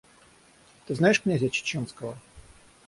[0.87, 2.17] Ты знаешь князя Чеченского?